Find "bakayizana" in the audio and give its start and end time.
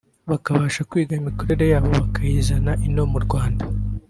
2.01-2.71